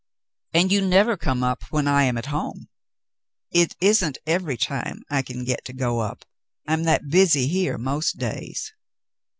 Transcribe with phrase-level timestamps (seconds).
[0.51, 2.69] "And you never come up when I am at home?"
[3.61, 6.25] "It isn't every time I can get to go up,
[6.67, 8.73] I'm that busy here most days."